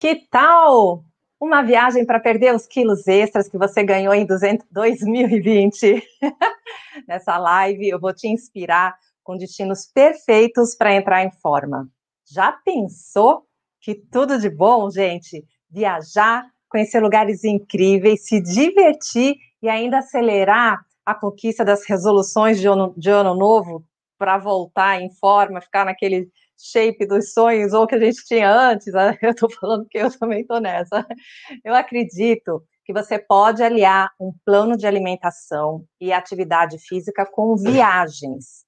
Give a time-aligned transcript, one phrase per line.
[0.00, 1.04] Que tal
[1.38, 6.02] uma viagem para perder os quilos extras que você ganhou em 200, 2020?
[7.06, 11.86] Nessa live eu vou te inspirar com destinos perfeitos para entrar em forma.
[12.26, 13.44] Já pensou
[13.78, 15.44] que tudo de bom, gente?
[15.68, 22.94] Viajar, conhecer lugares incríveis, se divertir e ainda acelerar a conquista das resoluções de ano,
[22.96, 23.84] de ano novo
[24.20, 26.28] para voltar em forma, ficar naquele
[26.58, 28.92] shape dos sonhos ou que a gente tinha antes.
[28.92, 29.16] Né?
[29.22, 31.06] Eu estou falando que eu também estou nessa.
[31.64, 38.66] Eu acredito que você pode aliar um plano de alimentação e atividade física com viagens.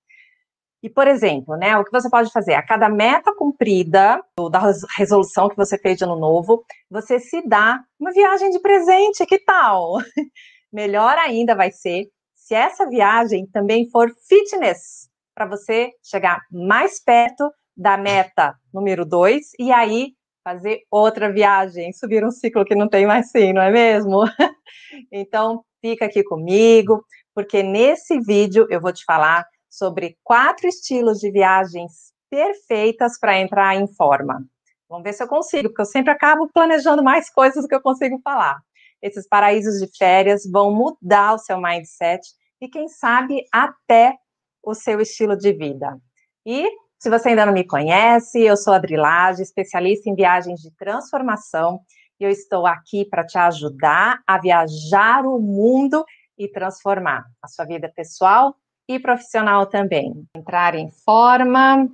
[0.83, 2.55] E, por exemplo, né, o que você pode fazer?
[2.55, 7.79] A cada meta cumprida da resolução que você fez de ano novo, você se dá
[8.01, 9.99] uma viagem de presente, que tal?
[10.73, 17.51] Melhor ainda vai ser se essa viagem também for fitness, para você chegar mais perto
[17.77, 20.15] da meta número dois e aí
[20.45, 24.25] fazer outra viagem, subir um ciclo que não tem mais fim, não é mesmo?
[25.11, 31.31] então, fica aqui comigo, porque nesse vídeo eu vou te falar sobre quatro estilos de
[31.31, 34.45] viagens perfeitas para entrar em forma.
[34.89, 37.81] Vamos ver se eu consigo, porque eu sempre acabo planejando mais coisas do que eu
[37.81, 38.61] consigo falar.
[39.01, 42.21] Esses paraísos de férias vão mudar o seu mindset
[42.61, 44.15] e, quem sabe, até
[44.63, 45.99] o seu estilo de vida.
[46.47, 46.69] E
[46.99, 51.81] se você ainda não me conhece, eu sou a Adrilage, especialista em viagens de transformação,
[52.21, 56.05] e eu estou aqui para te ajudar a viajar o mundo
[56.39, 58.55] e transformar a sua vida pessoal
[58.89, 60.25] e profissional também.
[60.37, 61.89] Entrar em forma,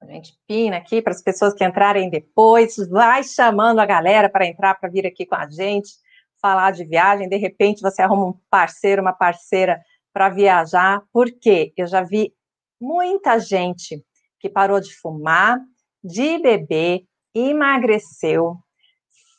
[0.00, 4.46] a gente pina aqui para as pessoas que entrarem depois, vai chamando a galera para
[4.46, 5.92] entrar, para vir aqui com a gente,
[6.40, 7.28] falar de viagem.
[7.28, 9.80] De repente você arruma um parceiro, uma parceira
[10.12, 12.34] para viajar, porque eu já vi
[12.80, 14.04] muita gente
[14.38, 15.58] que parou de fumar,
[16.02, 17.04] de beber,
[17.34, 18.56] emagreceu,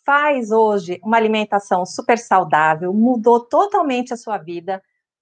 [0.05, 4.81] faz hoje uma alimentação super saudável, mudou totalmente a sua vida,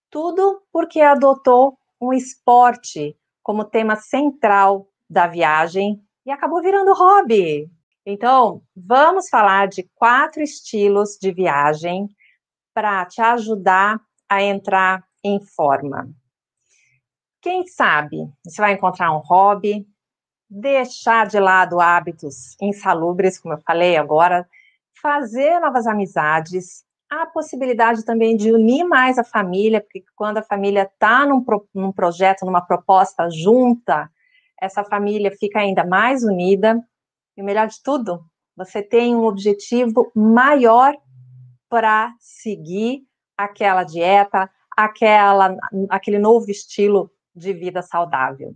[0.09, 7.69] tudo porque adotou um esporte como tema central da viagem e acabou virando hobby.
[8.05, 12.09] Então, vamos falar de quatro estilos de viagem
[12.73, 16.09] para te ajudar a entrar em forma.
[17.41, 19.87] Quem sabe você vai encontrar um hobby,
[20.49, 24.47] deixar de lado hábitos insalubres, como eu falei agora,
[25.01, 30.83] fazer novas amizades, a possibilidade também de unir mais a família, porque quando a família
[30.83, 31.43] está num,
[31.73, 34.09] num projeto, numa proposta junta,
[34.61, 36.79] essa família fica ainda mais unida.
[37.35, 38.23] E o melhor de tudo,
[38.55, 40.95] você tem um objetivo maior
[41.67, 43.03] para seguir
[43.37, 45.55] aquela dieta, aquela,
[45.89, 48.53] aquele novo estilo de vida saudável.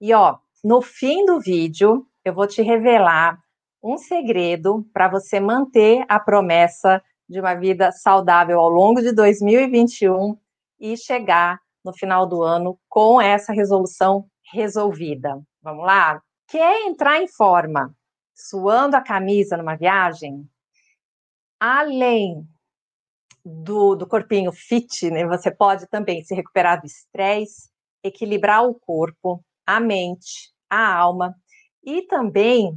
[0.00, 3.38] E ó, no fim do vídeo, eu vou te revelar
[3.82, 10.36] um segredo para você manter a promessa de uma vida saudável ao longo de 2021
[10.78, 15.40] e chegar no final do ano com essa resolução resolvida.
[15.62, 16.20] Vamos lá?
[16.48, 17.94] Quer entrar em forma,
[18.34, 20.48] suando a camisa numa viagem?
[21.58, 22.46] Além
[23.48, 27.70] do, do corpinho fit, né, você pode também se recuperar do estresse,
[28.02, 31.32] equilibrar o corpo, a mente, a alma
[31.84, 32.76] e também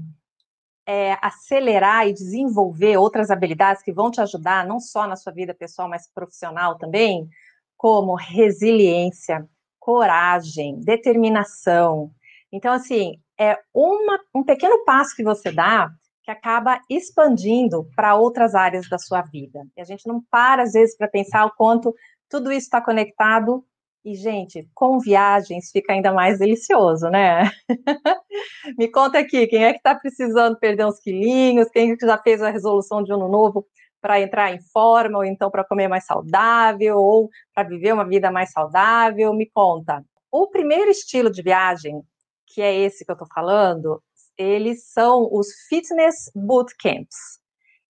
[0.86, 5.56] é, acelerar e desenvolver outras habilidades que vão te ajudar, não só na sua vida
[5.56, 7.28] pessoal, mas profissional também,
[7.76, 9.48] como resiliência,
[9.80, 12.12] coragem, determinação.
[12.52, 15.90] Então, assim, é uma, um pequeno passo que você dá
[16.30, 19.66] que acaba expandindo para outras áreas da sua vida.
[19.76, 21.94] E a gente não para, às vezes, para pensar o quanto
[22.30, 23.66] tudo isso está conectado.
[24.06, 27.50] E, gente, com viagens fica ainda mais delicioso, né?
[28.78, 31.68] Me conta aqui, quem é que está precisando perder uns quilinhos?
[31.70, 33.66] Quem já fez a resolução de ano novo
[34.00, 38.32] para entrar em forma, ou então para comer mais saudável, ou para viver uma vida
[38.32, 39.34] mais saudável?
[39.34, 40.06] Me conta.
[40.32, 42.04] O primeiro estilo de viagem,
[42.46, 44.00] que é esse que eu estou falando,
[44.40, 47.40] eles são os Fitness Bootcamps,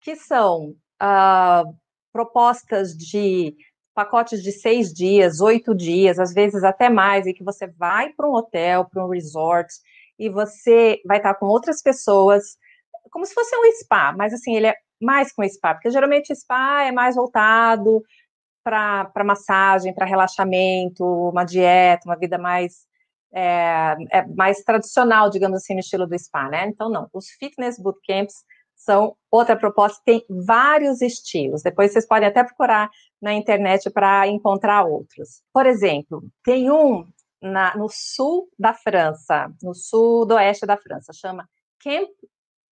[0.01, 1.77] que são uh,
[2.11, 3.55] propostas de
[3.95, 8.27] pacotes de seis dias, oito dias, às vezes até mais, em que você vai para
[8.27, 9.71] um hotel, para um resort,
[10.19, 12.57] e você vai estar com outras pessoas,
[13.11, 16.35] como se fosse um spa, mas assim, ele é mais que um spa, porque geralmente
[16.35, 18.03] spa é mais voltado
[18.65, 22.87] para massagem, para relaxamento, uma dieta, uma vida mais
[23.33, 26.67] é, é, mais tradicional, digamos assim, no estilo do spa, né?
[26.67, 27.09] Então, não.
[27.13, 28.45] Os fitness bootcamps
[28.75, 31.63] são outra proposta, tem vários estilos.
[31.63, 32.91] Depois vocês podem até procurar
[33.21, 35.43] na internet para encontrar outros.
[35.53, 37.07] Por exemplo, tem um
[37.43, 41.49] na, no sul da França, no sul do oeste da França, chama
[41.83, 42.09] Camp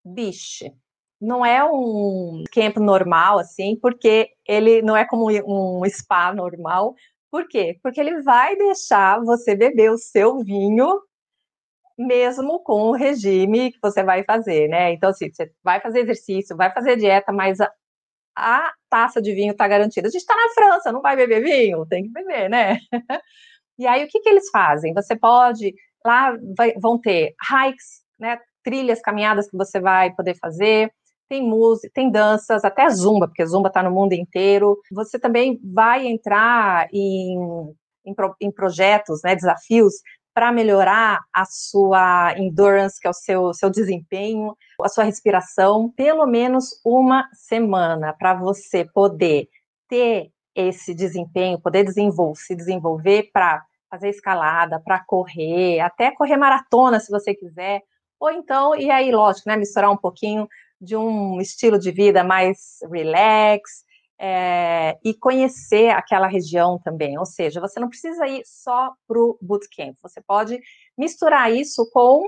[0.03, 0.73] Biche.
[1.19, 6.95] não é um camp normal, assim, porque ele não é como um spa normal.
[7.31, 7.77] Por quê?
[7.83, 11.01] Porque ele vai deixar você beber o seu vinho
[11.97, 14.91] mesmo com o regime que você vai fazer, né?
[14.93, 17.71] Então, assim, você vai fazer exercício, vai fazer dieta, mas a,
[18.35, 20.07] a taça de vinho está garantida.
[20.07, 21.85] A gente está na França, não vai beber vinho?
[21.87, 22.79] Tem que beber, né?
[23.79, 24.93] e aí, o que, que eles fazem?
[24.93, 25.73] Você pode,
[26.05, 28.39] lá vai, vão ter hikes, né?
[28.63, 30.91] Trilhas, caminhadas que você vai poder fazer,
[31.27, 34.77] tem música, tem danças, até zumba, porque zumba está no mundo inteiro.
[34.91, 37.37] Você também vai entrar em,
[38.05, 39.95] em, em projetos, né, desafios
[40.33, 46.27] para melhorar a sua endurance, que é o seu, seu desempenho, a sua respiração, pelo
[46.27, 49.47] menos uma semana, para você poder
[49.89, 56.99] ter esse desempenho, poder desenvolver, se desenvolver para fazer escalada, para correr, até correr maratona,
[56.99, 57.81] se você quiser.
[58.19, 60.47] Ou então, e aí, lógico, né, misturar um pouquinho
[60.79, 63.85] de um estilo de vida mais relax,
[64.19, 67.17] é, e conhecer aquela região também.
[67.17, 70.59] Ou seja, você não precisa ir só para o bootcamp, você pode
[70.97, 72.23] misturar isso com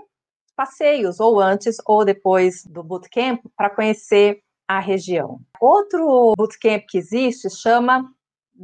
[0.56, 5.40] passeios, ou antes ou depois do bootcamp, para conhecer a região.
[5.60, 8.04] Outro bootcamp que existe chama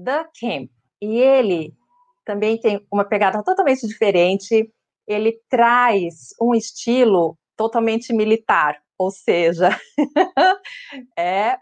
[0.03, 0.69] The Camp,
[1.01, 1.73] e ele
[2.25, 4.69] também tem uma pegada totalmente diferente.
[5.07, 9.69] Ele traz um estilo totalmente militar, ou seja,
[11.17, 11.57] é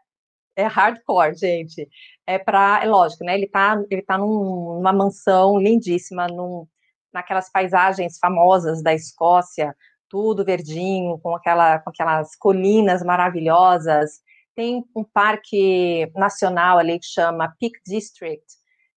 [0.56, 1.88] é hardcore, gente.
[2.26, 3.36] É para, é lógico, né?
[3.36, 6.68] Ele tá, ele tá num, numa mansão lindíssima, num,
[7.14, 9.76] naquelas paisagens famosas da Escócia,
[10.10, 14.22] tudo verdinho, com, aquela, com aquelas colinas maravilhosas.
[14.56, 18.46] Tem um parque nacional ali que chama Peak District.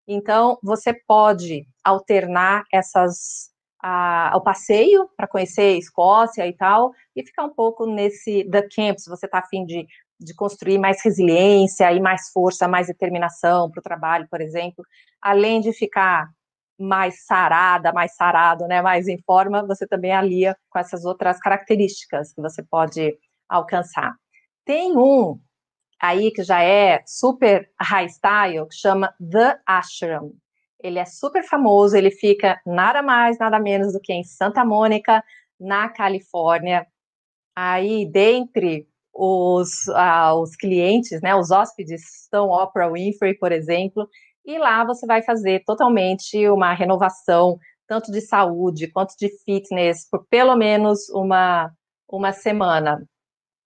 [0.07, 3.51] Então, você pode alternar essas
[3.83, 8.99] ao passeio para conhecer a Escócia e tal, e ficar um pouco nesse The Camp,
[8.99, 9.87] se você está afim de
[10.19, 14.85] de construir mais resiliência e mais força, mais determinação para o trabalho, por exemplo,
[15.21, 16.29] além de ficar
[16.79, 22.33] mais sarada, mais sarado, né, mais em forma, você também alia com essas outras características
[22.33, 23.17] que você pode
[23.49, 24.15] alcançar.
[24.65, 25.39] Tem um
[26.01, 30.33] aí que já é super high style, que chama The Ashram.
[30.87, 35.23] Ele é super famoso, ele fica nada mais, nada menos do que em Santa Mônica,
[35.59, 36.87] na Califórnia.
[37.57, 44.09] Aí, dentre os, ah, os clientes, né, os hóspedes estão Oprah Winfrey, por exemplo,
[44.45, 47.59] e lá você vai fazer totalmente uma renovação,
[47.89, 51.73] tanto de saúde quanto de fitness, por pelo menos uma,
[52.09, 53.05] uma semana.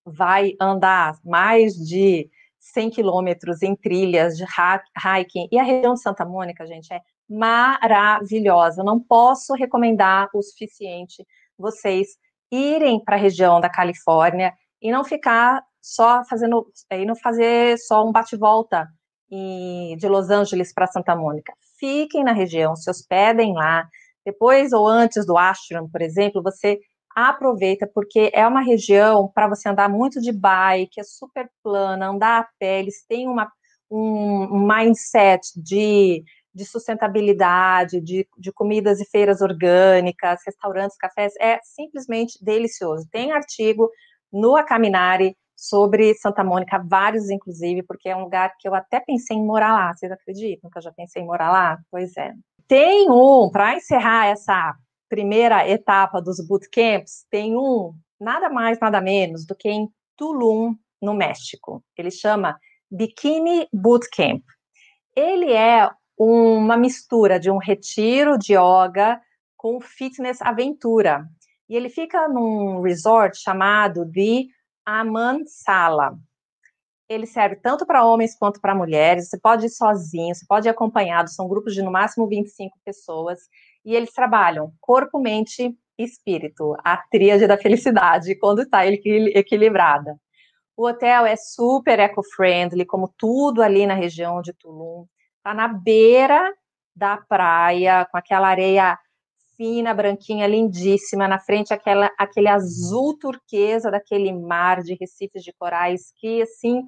[0.07, 2.31] Vai andar mais de
[2.61, 8.85] 100 quilômetros em trilhas de hiking, e a região de Santa Mônica, gente, é maravilhosa.
[8.85, 11.27] Não posso recomendar o suficiente
[11.59, 12.09] vocês
[12.51, 18.07] irem para a região da Califórnia e não ficar só fazendo, e não fazer só
[18.07, 18.89] um bate-volta
[19.31, 21.53] de Los Angeles para Santa Mônica.
[21.79, 23.87] Fiquem na região, se hospedem lá.
[24.25, 26.79] Depois ou antes do ashram, por exemplo, você
[27.15, 32.41] aproveita porque é uma região para você andar muito de bike, é super plana, andar
[32.41, 33.51] a pé, eles têm uma,
[33.91, 36.23] um, mindset de,
[36.55, 43.09] de sustentabilidade, de, de comidas e feiras orgânicas, restaurantes, cafés, é simplesmente delicioso.
[43.11, 43.91] Tem artigo
[44.33, 49.37] no Acaminari sobre Santa Mônica, vários inclusive, porque é um lugar que eu até pensei
[49.37, 49.95] em morar lá.
[49.95, 51.79] Vocês acreditam que eu já pensei em morar lá?
[51.91, 52.33] Pois é.
[52.67, 54.75] Tem um, para encerrar essa
[55.11, 61.13] primeira etapa dos bootcamps, tem um nada mais, nada menos do que em Tulum, no
[61.13, 61.83] México.
[61.99, 62.59] Ele chama
[62.91, 64.43] Bikini Bootcamp.
[65.17, 69.21] Ele é uma mistura de um retiro de yoga
[69.57, 71.27] com fitness aventura.
[71.69, 74.49] E ele fica num resort chamado de
[74.85, 76.19] Amansala.
[77.09, 79.29] Ele serve tanto para homens quanto para mulheres.
[79.29, 81.31] Você pode ir sozinho, você pode ir acompanhado.
[81.31, 83.41] São grupos de no máximo 25 pessoas.
[83.85, 90.17] E eles trabalham corpo, mente e espírito, a tríade da felicidade, quando está equilibrada.
[90.77, 95.05] O hotel é super eco-friendly, como tudo ali na região de Tulum.
[95.37, 96.53] Está na beira
[96.97, 98.99] da praia, com aquela areia
[99.57, 106.13] fina, branquinha, lindíssima, na frente aquela, aquele azul turquesa daquele mar de recifes de corais,
[106.17, 106.83] que, assim,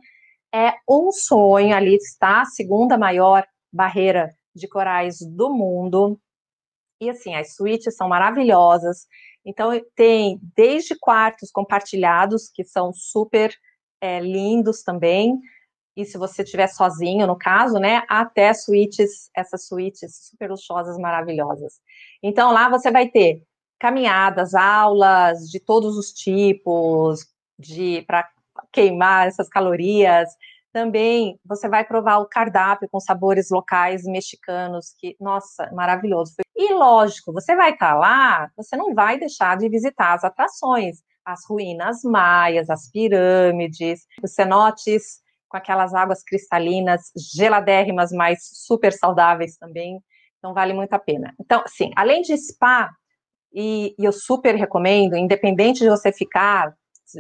[0.55, 6.19] é um sonho, ali está a segunda maior barreira de corais do mundo,
[7.03, 9.09] e, assim, as suítes são maravilhosas,
[9.45, 13.53] então tem desde quartos compartilhados, que são super
[14.01, 15.37] é, lindos também,
[15.97, 21.81] e se você estiver sozinho, no caso, né, até suítes, essas suítes super luxuosas, maravilhosas.
[22.23, 23.43] Então, lá você vai ter
[23.81, 27.27] caminhadas, aulas de todos os tipos,
[27.59, 28.31] de para
[28.73, 30.29] queimar essas calorias.
[30.73, 36.35] Também você vai provar o cardápio com sabores locais mexicanos, que, nossa, maravilhoso.
[36.57, 41.45] E lógico, você vai estar lá, você não vai deixar de visitar as atrações, as
[41.47, 50.01] ruínas maias, as pirâmides, os cenotes com aquelas águas cristalinas, geladérrimas, mas super saudáveis também.
[50.39, 51.35] Então, vale muito a pena.
[51.39, 52.91] Então, sim, além de spa,
[53.53, 56.75] e, e eu super recomendo, independente de você ficar,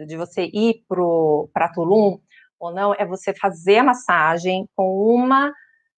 [0.06, 2.18] de você ir para Tulum
[2.62, 5.52] ou não, é você fazer a massagem com uma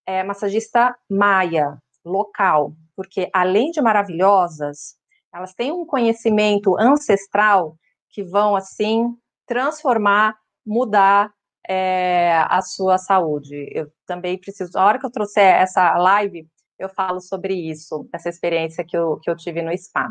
[0.06, 4.96] é, massagista maia, local, porque além de maravilhosas,
[5.32, 7.76] elas têm um conhecimento ancestral
[8.08, 9.14] que vão, assim,
[9.46, 11.30] transformar, mudar
[11.68, 13.68] é, a sua saúde.
[13.70, 18.30] Eu também preciso, a hora que eu trouxer essa live, eu falo sobre isso, essa
[18.30, 20.10] experiência que eu, que eu tive no spa.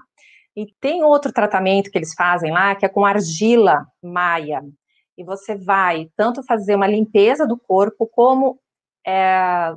[0.56, 4.62] E tem outro tratamento que eles fazem lá, que é com argila maia.
[5.17, 8.60] E você vai tanto fazer uma limpeza do corpo, como,
[9.05, 9.75] é,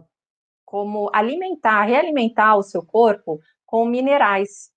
[0.64, 4.70] como alimentar, realimentar o seu corpo com minerais.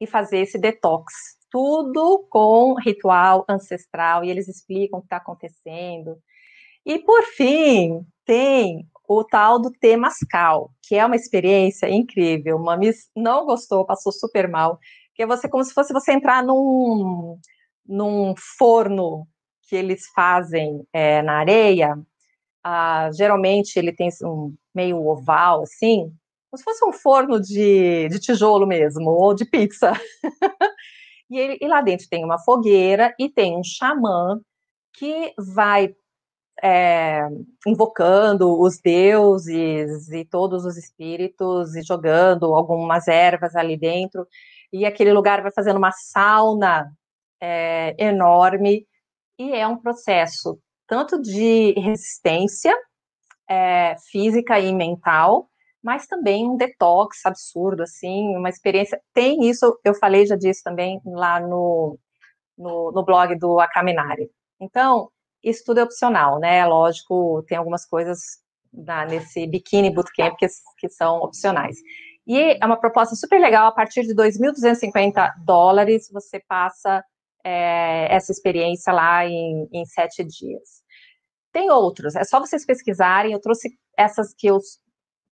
[0.00, 1.12] E fazer esse detox
[1.52, 6.16] tudo com ritual ancestral, e eles explicam o que está acontecendo.
[6.84, 12.56] E, por fim, tem o tal do Temascal, que é uma experiência incrível.
[12.56, 14.78] Uma Miss não gostou, passou super mal,
[15.14, 17.38] que é você como se fosse você entrar num,
[17.86, 19.28] num forno
[19.72, 21.98] que eles fazem é, na areia.
[22.62, 26.12] Ah, geralmente ele tem um meio oval, assim,
[26.50, 29.92] como se fosse um forno de, de tijolo mesmo, ou de pizza.
[31.30, 34.38] E, ele, e lá dentro tem uma fogueira e tem um xamã
[34.92, 35.94] que vai
[36.62, 37.26] é,
[37.66, 44.26] invocando os deuses e todos os espíritos e jogando algumas ervas ali dentro.
[44.70, 46.92] E aquele lugar vai fazendo uma sauna
[47.40, 48.86] é, enorme.
[49.38, 52.74] E é um processo tanto de resistência
[53.48, 55.48] é, física e mental,
[55.82, 59.00] mas também um detox absurdo, assim, uma experiência.
[59.12, 61.98] Tem isso, eu falei já disso também lá no,
[62.56, 64.30] no, no blog do Acaminari.
[64.60, 65.10] Então,
[65.42, 66.64] isso tudo é opcional, né?
[66.64, 68.20] Lógico, tem algumas coisas
[68.72, 70.46] na, nesse Bikini Bootcamp que,
[70.78, 71.76] que são opcionais.
[72.26, 77.04] E é uma proposta super legal, a partir de 2.250 dólares, você passa
[77.44, 80.82] é, essa experiência lá em, em sete dias.
[81.52, 84.58] Tem outros, é só vocês pesquisarem, eu trouxe essas que eu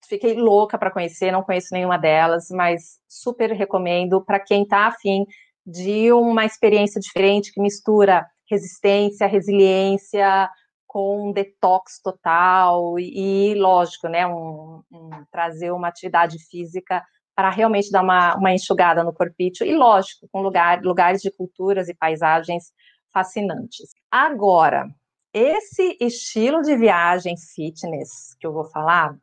[0.07, 5.25] fiquei louca para conhecer, não conheço nenhuma delas, mas super recomendo para quem está afim
[5.65, 10.51] de uma experiência diferente que mistura resistência, resiliência
[10.87, 17.05] com um detox total e, lógico, né, um, um, trazer uma atividade física
[17.41, 21.89] para realmente dar uma, uma enxugada no corpício e, lógico, com lugar, lugares de culturas
[21.89, 22.71] e paisagens
[23.11, 23.95] fascinantes.
[24.11, 24.87] Agora,
[25.33, 29.17] esse estilo de viagem fitness que eu vou falar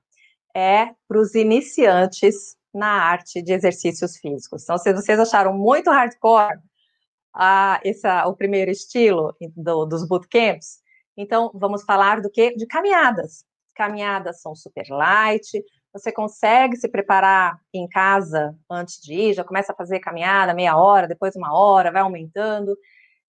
[0.52, 4.64] é para os iniciantes na arte de exercícios físicos.
[4.64, 6.58] Então, se vocês acharam muito hardcore
[7.36, 10.80] ah, esse, o primeiro estilo do, dos bootcamps,
[11.16, 12.56] então vamos falar do que?
[12.56, 13.46] De caminhadas.
[13.76, 15.64] Caminhadas são super light,
[15.98, 20.78] você consegue se preparar em casa antes de ir, já começa a fazer caminhada meia
[20.78, 22.78] hora, depois uma hora, vai aumentando.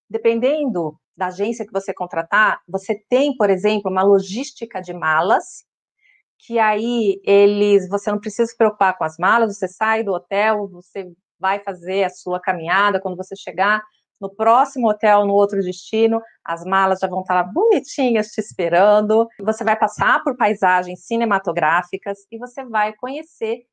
[0.09, 5.65] Dependendo da agência que você contratar, você tem, por exemplo, uma logística de malas
[6.39, 10.67] que aí eles, você não precisa se preocupar com as malas, você sai do hotel,
[10.67, 13.81] você vai fazer a sua caminhada, quando você chegar
[14.19, 19.27] no próximo hotel, no outro destino, as malas já vão estar lá bonitinhas te esperando,
[19.39, 23.65] você vai passar por paisagens cinematográficas e você vai conhecer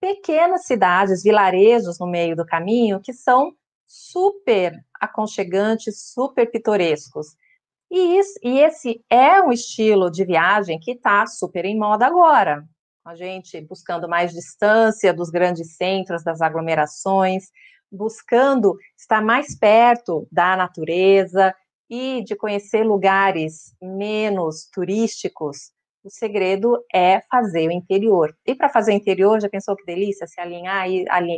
[0.00, 3.54] pequenas cidades, vilarejos no meio do caminho que são
[3.86, 7.36] super aconchegantes, super pitorescos.
[7.90, 12.64] E, isso, e esse é um estilo de viagem que está super em moda agora.
[13.04, 17.50] A gente buscando mais distância dos grandes centros, das aglomerações,
[17.92, 21.54] buscando estar mais perto da natureza
[21.90, 25.70] e de conhecer lugares menos turísticos.
[26.02, 28.34] O segredo é fazer o interior.
[28.46, 30.86] E para fazer o interior, já pensou que delícia se alinhar,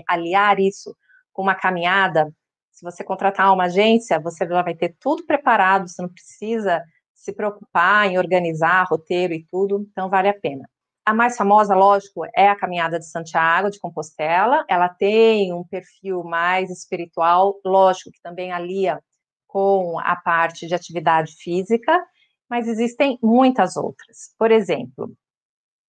[0.09, 0.97] aliar isso
[1.33, 2.33] com uma caminhada
[2.75, 6.83] se você contratar uma agência, você já vai ter tudo preparado, você não precisa
[7.15, 10.69] se preocupar em organizar roteiro e tudo, então vale a pena.
[11.07, 14.65] A mais famosa, lógico, é a Caminhada de Santiago de Compostela.
[14.69, 18.99] Ela tem um perfil mais espiritual, lógico que também alia
[19.47, 22.03] com a parte de atividade física,
[22.49, 24.35] mas existem muitas outras.
[24.39, 25.15] Por exemplo,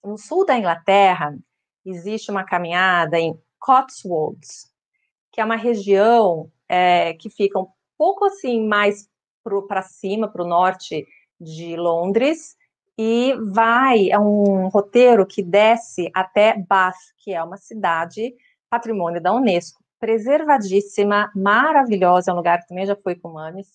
[0.04, 1.34] no sul da Inglaterra
[1.86, 4.70] existe uma caminhada em Cotswolds,
[5.32, 7.68] que é uma região é, que fica um
[7.98, 9.10] pouco assim mais
[9.68, 11.08] para cima, para o norte
[11.40, 12.56] de Londres,
[12.98, 18.34] e vai, é um roteiro que desce até Bath, que é uma cidade
[18.70, 23.68] patrimônio da Unesco, preservadíssima, maravilhosa, é um lugar que também já fui com Manes.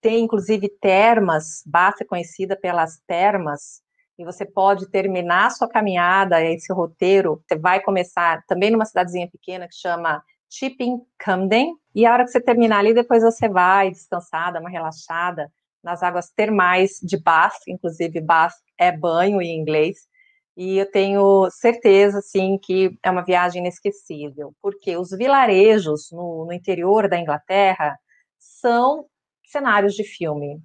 [0.00, 3.82] Tem inclusive termas, Bath é conhecida pelas termas,
[4.18, 9.68] e você pode terminar sua caminhada, esse roteiro, você vai começar também numa cidadezinha pequena
[9.68, 14.52] que chama Chipping Camden, e a hora que você terminar ali, depois você vai descansar,
[14.52, 15.50] dar uma relaxada
[15.82, 20.08] nas águas termais de Bath, inclusive Bath é banho em inglês,
[20.56, 26.52] e eu tenho certeza, assim, que é uma viagem inesquecível, porque os vilarejos no, no
[26.52, 27.96] interior da Inglaterra
[28.36, 29.06] são
[29.46, 30.60] cenários de filme,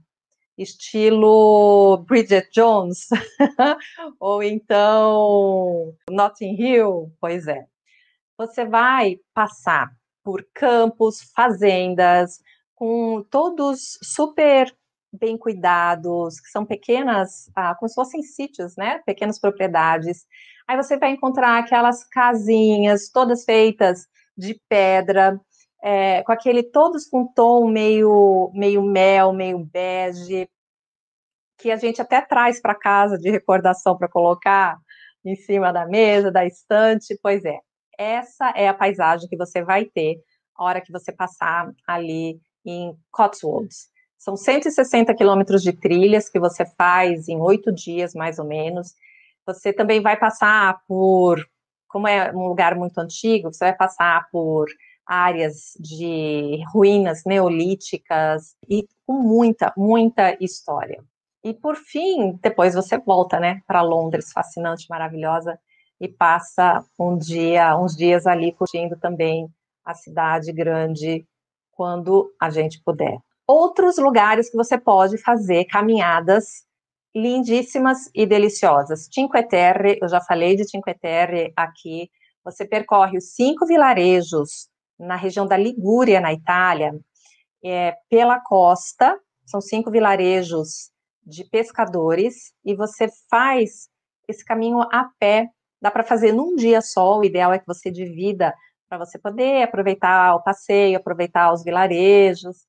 [0.57, 3.07] estilo Bridget Jones,
[4.19, 7.63] ou então Notting Hill, pois é.
[8.35, 9.91] Você vai passar
[10.23, 12.39] por campos, fazendas,
[12.73, 14.75] com todos super
[15.13, 18.99] bem cuidados, que são pequenas, ah, como se fossem sítios, né?
[19.05, 20.25] Pequenas propriedades.
[20.67, 25.39] Aí você vai encontrar aquelas casinhas todas feitas de pedra,
[25.83, 30.47] é, com aquele, todos com tom meio, meio mel, meio bege,
[31.57, 34.77] que a gente até traz para casa de recordação para colocar
[35.25, 37.17] em cima da mesa, da estante.
[37.21, 37.59] Pois é,
[37.97, 40.17] essa é a paisagem que você vai ter
[40.55, 43.92] a hora que você passar ali em Cotswolds.
[44.23, 48.95] São 160 quilômetros de trilhas que você faz em oito dias, mais ou menos.
[49.45, 51.45] Você também vai passar por,
[51.89, 54.69] como é um lugar muito antigo, você vai passar por
[55.05, 61.03] áreas de ruínas neolíticas e com muita, muita história.
[61.43, 65.59] E por fim, depois você volta, né, para Londres, fascinante, maravilhosa,
[65.99, 69.49] e passa um dia, uns dias ali curtindo também
[69.83, 71.27] a cidade grande
[71.73, 76.63] quando a gente puder outros lugares que você pode fazer caminhadas
[77.15, 79.07] lindíssimas e deliciosas.
[79.11, 82.09] Cinque Terre, eu já falei de Cinque Terre aqui.
[82.43, 84.67] Você percorre os cinco vilarejos
[84.99, 86.93] na região da Ligúria, na Itália,
[87.63, 89.17] é, pela costa.
[89.45, 90.91] São cinco vilarejos
[91.25, 93.89] de pescadores e você faz
[94.27, 95.47] esse caminho a pé.
[95.81, 97.19] Dá para fazer num dia só.
[97.19, 98.53] O ideal é que você divida
[98.89, 102.65] para você poder aproveitar o passeio, aproveitar os vilarejos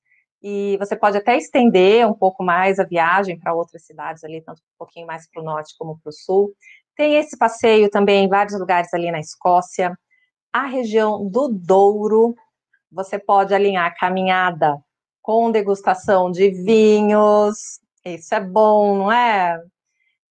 [0.47, 4.59] e você pode até estender um pouco mais a viagem para outras cidades ali, tanto
[4.59, 6.53] um pouquinho mais para o norte como para o sul.
[6.95, 9.99] Tem esse passeio também em vários lugares ali na Escócia.
[10.53, 12.35] A região do Douro,
[12.93, 14.77] você pode alinhar a caminhada
[15.23, 17.81] com degustação de vinhos.
[18.05, 19.59] Isso é bom, não é?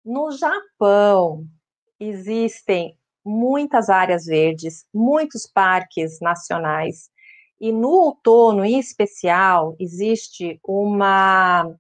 [0.05, 1.46] No Japão,
[1.98, 7.09] existem muitas áreas verdes, muitos parques nacionais
[7.62, 11.72] e no outono, em especial, existe uma.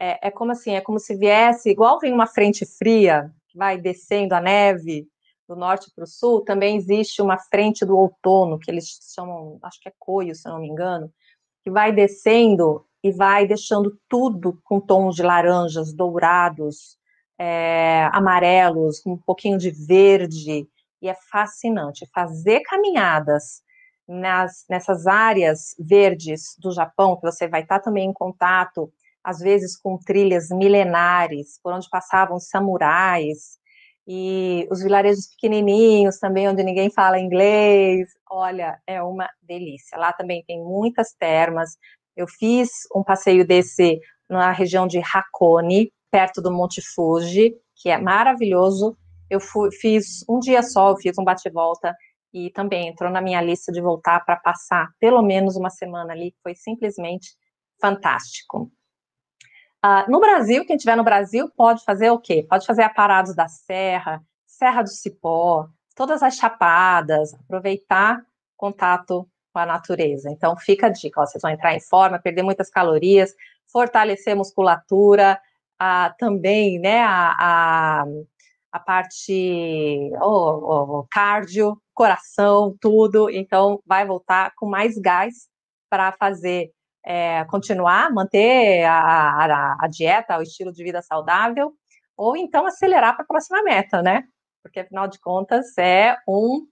[0.00, 0.72] É, é, como assim?
[0.72, 5.06] É como se viesse, igual vem uma frente fria, que vai descendo a neve
[5.46, 9.78] do norte para o sul, também existe uma frente do outono, que eles chamam, acho
[9.82, 11.12] que é coio, se eu não me engano,
[11.62, 16.96] que vai descendo e vai deixando tudo com tons de laranjas, dourados,
[17.38, 20.66] é, amarelos, um pouquinho de verde,
[21.02, 22.08] e é fascinante.
[22.14, 23.62] Fazer caminhadas
[24.08, 28.90] nas, nessas áreas verdes do Japão, que você vai estar também em contato,
[29.22, 33.58] às vezes com trilhas milenares, por onde passavam samurais,
[34.10, 38.08] e os vilarejos pequenininhos também, onde ninguém fala inglês.
[38.30, 39.98] Olha, é uma delícia.
[39.98, 41.76] Lá também tem muitas termas.
[42.16, 47.98] Eu fiz um passeio desse na região de Hakone, perto do Monte Fuji, que é
[47.98, 48.96] maravilhoso.
[49.28, 51.94] Eu fui, fiz um dia só, eu fiz um bate-volta
[52.32, 56.34] e também entrou na minha lista de voltar para passar pelo menos uma semana ali,
[56.42, 57.36] foi simplesmente
[57.80, 58.70] fantástico.
[59.84, 62.44] Uh, no Brasil, quem estiver no Brasil pode fazer o quê?
[62.48, 68.20] Pode fazer a Parados da Serra, Serra do Cipó, todas as chapadas, aproveitar
[68.56, 70.30] contato com a natureza.
[70.30, 73.32] Então, fica a dica, ó, vocês vão entrar em forma, perder muitas calorias,
[73.66, 75.40] fortalecer a musculatura,
[75.80, 78.04] uh, também, né, a, a,
[78.72, 83.28] a parte oh, oh, cardio, coração, tudo.
[83.28, 85.48] Então, vai voltar com mais gás
[85.90, 86.70] para fazer,
[87.04, 91.72] é, continuar, manter a, a, a, dieta, o estilo de vida saudável,
[92.16, 94.22] ou então acelerar para a próxima meta, né?
[94.62, 96.64] Porque, afinal de contas, é um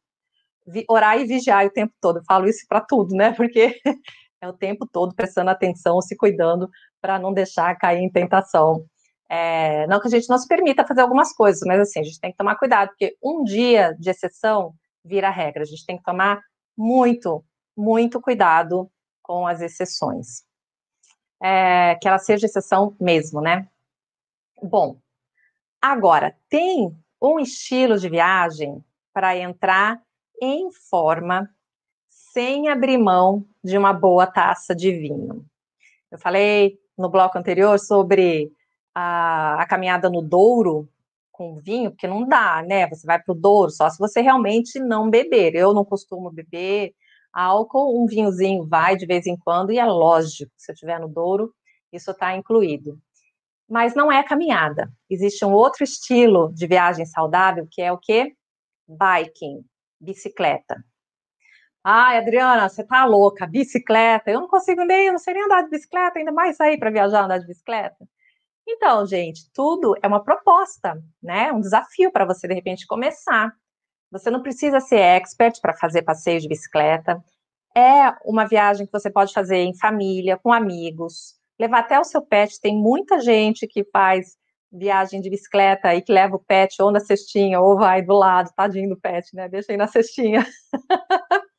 [0.89, 2.19] orar e vigiar o tempo todo.
[2.19, 3.33] Eu falo isso para tudo, né?
[3.33, 3.81] Porque
[4.41, 6.69] é o tempo todo prestando atenção, se cuidando
[7.01, 8.85] para não deixar cair em tentação.
[9.29, 12.21] É, não que a gente não se permita fazer algumas coisas, mas assim, a gente
[12.21, 14.73] tem que tomar cuidado, porque um dia de exceção
[15.07, 15.63] vira regra.
[15.63, 16.43] A gente tem que tomar
[16.77, 17.45] muito,
[17.77, 18.91] muito cuidado
[19.23, 20.45] com as exceções.
[21.43, 23.69] é, que ela seja exceção mesmo, né?
[24.63, 24.99] Bom,
[25.81, 30.03] agora, tem um estilo de viagem para entrar
[30.41, 31.51] em forma
[32.09, 35.45] sem abrir mão de uma boa taça de vinho.
[36.11, 38.53] Eu falei no bloco anterior sobre
[38.95, 40.89] a, a caminhada no Douro
[41.37, 42.89] com vinho, porque não dá, né?
[42.89, 45.55] Você vai para o Douro só se você realmente não beber.
[45.55, 46.95] Eu não costumo beber
[47.33, 51.09] álcool, um vinhozinho vai de vez em quando, e é lógico, se eu estiver no
[51.09, 51.53] Douro,
[51.93, 52.99] isso está incluído.
[53.69, 54.91] Mas não é caminhada.
[55.11, 58.33] Existe um outro estilo de viagem saudável, que é o quê?
[58.89, 59.63] Biking,
[60.01, 60.83] bicicleta.
[61.85, 64.31] Ai, Adriana, você tá louca, bicicleta.
[64.31, 66.91] Eu não consigo nem, eu não sei nem andar de bicicleta, ainda mais sair para
[66.91, 68.09] viajar andar de bicicleta.
[68.67, 71.53] Então, gente, tudo é uma proposta, né?
[71.53, 73.53] Um desafio para você de repente começar.
[74.11, 77.23] Você não precisa ser expert para fazer passeio de bicicleta.
[77.77, 82.23] É uma viagem que você pode fazer em família, com amigos, levar até o seu
[82.23, 82.61] pet.
[82.61, 84.37] Tem muita gente que faz
[84.73, 88.51] viagem de bicicleta e que leva o pet ou na cestinha ou vai do lado,
[88.57, 89.49] tadinho do pet, né?
[89.49, 90.47] Deixa aí na cestinha.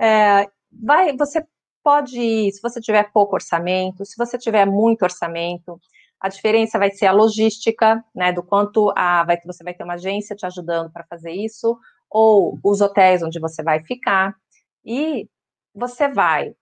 [0.00, 1.44] É, vai, você
[1.82, 5.78] pode ir, se você tiver pouco orçamento, se você tiver muito orçamento,
[6.24, 9.92] a diferença vai ser a logística, né, do quanto a, vai, você vai ter uma
[9.92, 14.34] agência te ajudando para fazer isso, ou os hotéis onde você vai ficar,
[14.82, 15.28] e
[15.74, 16.54] você vai,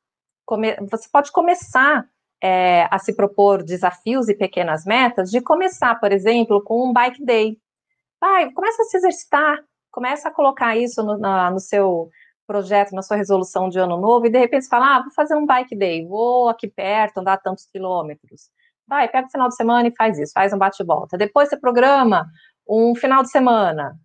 [0.44, 2.04] come, você pode começar
[2.42, 7.24] é, a se propor desafios e pequenas metas, de começar, por exemplo, com um bike
[7.24, 7.56] day.
[8.20, 12.10] Vai, começa a se exercitar, começa a colocar isso no, na, no seu
[12.48, 15.36] projeto, na sua resolução de ano novo, e de repente você fala, ah, vou fazer
[15.36, 18.50] um bike day, vou aqui perto, andar tantos quilômetros.
[18.86, 21.16] Vai, pega o final de semana e faz isso, faz um bate-volta.
[21.16, 22.26] Depois você programa
[22.68, 23.98] um final de semana.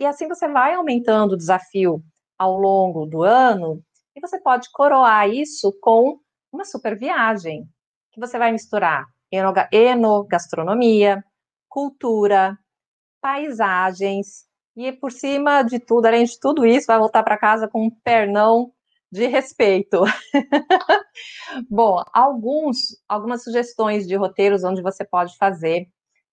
[0.00, 2.02] E assim você vai aumentando o desafio
[2.38, 3.82] ao longo do ano,
[4.16, 6.18] e você pode coroar isso com
[6.52, 7.68] uma super viagem,
[8.12, 9.06] que você vai misturar
[9.70, 11.22] enogastronomia,
[11.68, 12.58] cultura,
[13.20, 17.84] paisagens, e por cima de tudo, além de tudo isso, vai voltar para casa com
[17.84, 18.72] um pernão
[19.10, 20.02] de respeito.
[21.68, 22.76] Bom, alguns,
[23.08, 25.88] algumas sugestões de roteiros onde você pode fazer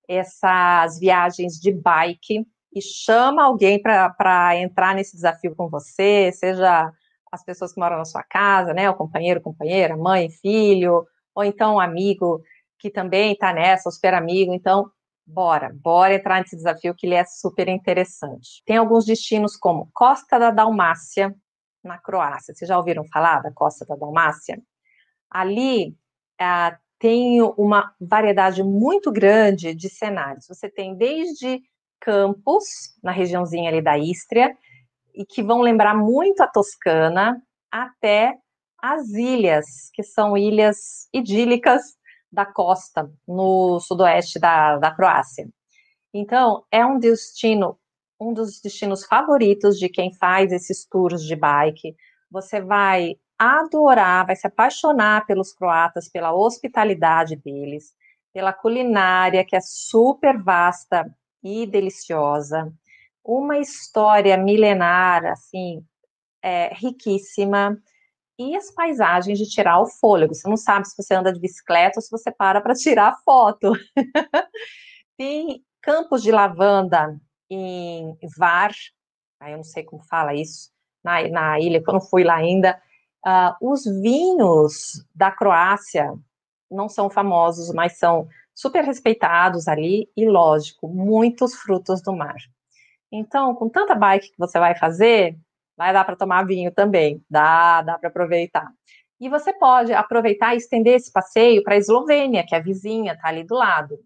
[0.07, 6.91] essas viagens de bike e chama alguém para entrar nesse desafio com você, seja
[7.31, 11.75] as pessoas que moram na sua casa, né, o companheiro, companheira, mãe, filho, ou então
[11.75, 12.41] um amigo
[12.79, 14.53] que também está nessa, o super amigo.
[14.53, 14.89] Então,
[15.29, 18.63] Bora, bora entrar nesse desafio que ele é super interessante.
[18.65, 21.35] Tem alguns destinos como Costa da Dalmácia,
[21.83, 22.53] na Croácia.
[22.53, 24.61] Vocês já ouviram falar da Costa da Dalmácia?
[25.29, 25.95] Ali
[26.39, 30.47] ah, tem uma variedade muito grande de cenários.
[30.47, 31.61] Você tem desde
[31.99, 32.63] campos,
[33.03, 34.55] na regiãozinha ali da Ístria,
[35.13, 38.37] e que vão lembrar muito a Toscana, até
[38.81, 41.81] as ilhas, que são ilhas idílicas
[42.31, 45.47] da costa, no sudoeste da, da Croácia.
[46.13, 47.79] Então, é um destino,
[48.19, 51.95] um dos destinos favoritos de quem faz esses tours de bike.
[52.31, 57.93] Você vai adorar, vai se apaixonar pelos croatas, pela hospitalidade deles,
[58.33, 61.05] pela culinária, que é super vasta
[61.43, 62.73] e deliciosa.
[63.23, 65.85] Uma história milenar, assim,
[66.41, 67.77] é, riquíssima
[68.39, 70.33] e as paisagens de tirar o fôlego.
[70.33, 73.73] Você não sabe se você anda de bicicleta ou se você para para tirar foto.
[75.17, 78.71] Tem campos de lavanda em Var,
[79.39, 80.69] aí eu não sei como fala isso,
[81.03, 82.79] na, na ilha, que eu não fui lá ainda.
[83.25, 86.13] Uh, os vinhos da Croácia
[86.69, 92.37] não são famosos, mas são super respeitados ali e, lógico, muitos frutos do mar.
[93.11, 95.37] Então, com tanta bike que você vai fazer,
[95.77, 98.67] vai dar para tomar vinho também, dá, dá para aproveitar.
[99.19, 103.13] E você pode aproveitar e estender esse passeio para a Eslovênia, que é a vizinha,
[103.13, 103.99] está ali do lado.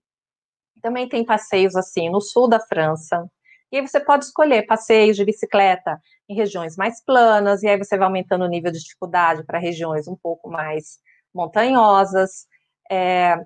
[0.81, 3.29] Também tem passeios assim no sul da França.
[3.71, 7.97] E aí você pode escolher passeios de bicicleta em regiões mais planas, e aí você
[7.97, 10.99] vai aumentando o nível de dificuldade para regiões um pouco mais
[11.33, 12.47] montanhosas.
[12.91, 13.37] É,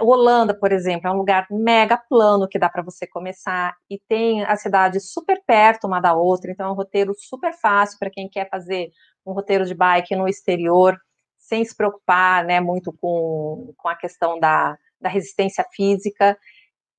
[0.00, 4.44] Holanda, por exemplo, é um lugar mega plano que dá para você começar e tem
[4.44, 8.28] as cidades super perto uma da outra, então é um roteiro super fácil para quem
[8.28, 8.90] quer fazer
[9.24, 10.96] um roteiro de bike no exterior,
[11.38, 16.36] sem se preocupar né, muito com, com a questão da, da resistência física.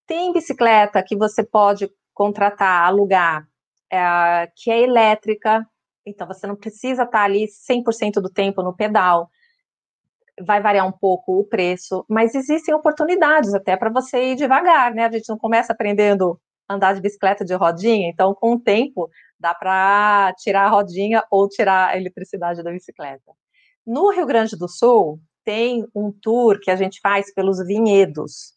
[0.08, 3.48] Tem bicicleta que você pode contratar, alugar,
[3.92, 5.68] é, que é elétrica,
[6.06, 9.30] então você não precisa estar ali 100% do tempo no pedal
[10.42, 15.06] vai variar um pouco o preço, mas existem oportunidades até para você ir devagar, né?
[15.06, 19.10] A gente não começa aprendendo a andar de bicicleta de rodinha, então com o tempo
[19.40, 23.32] dá para tirar a rodinha ou tirar a eletricidade da bicicleta.
[23.86, 28.57] No Rio Grande do Sul, tem um tour que a gente faz pelos vinhedos.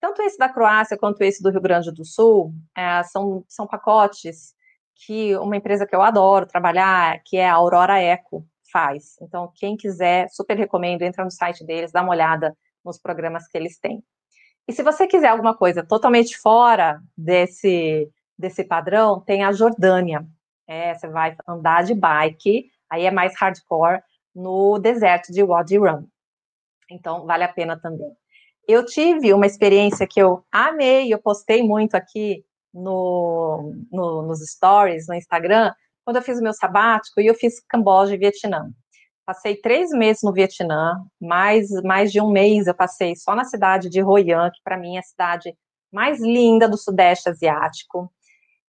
[0.00, 4.54] Tanto esse da Croácia quanto esse do Rio Grande do Sul é, são, são pacotes
[4.94, 9.16] que uma empresa que eu adoro trabalhar, que é a Aurora Eco, faz.
[9.20, 13.56] Então, quem quiser, super recomendo, entra no site deles, dá uma olhada nos programas que
[13.56, 14.02] eles têm.
[14.66, 20.26] E se você quiser alguma coisa totalmente fora desse, desse padrão, tem a Jordânia.
[20.66, 24.02] É, você vai andar de bike, aí é mais hardcore,
[24.34, 26.06] no deserto de Wadi Rum.
[26.90, 28.10] Então, vale a pena também.
[28.68, 35.08] Eu tive uma experiência que eu amei, eu postei muito aqui no, no, nos stories,
[35.08, 35.72] no Instagram,
[36.04, 38.70] quando eu fiz o meu sabático, e eu fiz Camboja e Vietnã.
[39.24, 43.88] Passei três meses no Vietnã, mais, mais de um mês eu passei só na cidade
[43.88, 45.56] de Hoi An, que para mim é a cidade
[45.90, 48.12] mais linda do Sudeste Asiático.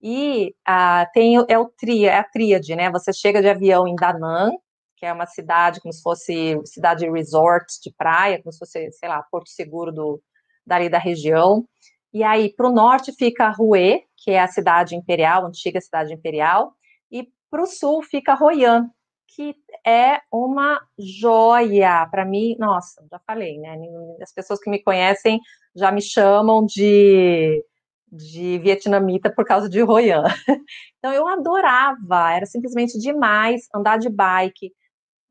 [0.01, 2.89] E ah, tem é o tria, é a tríade, né?
[2.89, 4.57] Você chega de avião em Da Nang,
[4.99, 9.07] que é uma cidade como se fosse cidade resort de praia, como se fosse, sei
[9.07, 10.21] lá, Porto Seguro do,
[10.65, 11.65] dali da região.
[12.13, 16.73] E aí, para o norte fica Hue, que é a cidade imperial, antiga cidade imperial,
[17.09, 18.89] e para o sul fica Hoi An,
[19.27, 22.55] que é uma joia para mim.
[22.59, 23.77] Nossa, já falei, né?
[24.21, 25.39] As pessoas que me conhecem
[25.75, 27.63] já me chamam de,
[28.11, 30.23] de vietnamita por causa de Hoi An.
[30.97, 34.73] Então eu adorava, era simplesmente demais andar de bike.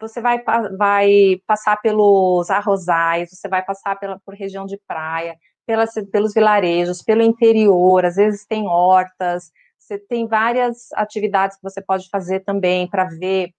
[0.00, 0.42] Você vai,
[0.76, 7.02] vai passar pelos arrozais, você vai passar pela, por região de praia, pelas, pelos vilarejos,
[7.02, 12.88] pelo interior, às vezes tem hortas, você tem várias atividades que você pode fazer também
[12.88, 13.50] para ver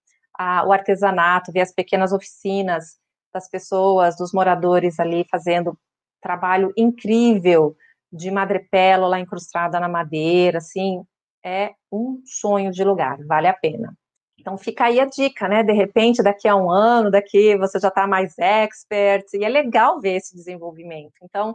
[0.66, 2.98] o artesanato, ver as pequenas oficinas
[3.32, 5.78] das pessoas, dos moradores ali fazendo
[6.22, 7.76] trabalho incrível
[8.12, 11.02] de madrepérola incrustada na madeira, assim,
[11.44, 13.94] é um sonho de lugar, vale a pena.
[14.40, 15.62] Então fica aí a dica, né?
[15.62, 20.00] De repente, daqui a um ano, daqui você já está mais expert, e é legal
[20.00, 21.14] ver esse desenvolvimento.
[21.22, 21.54] Então,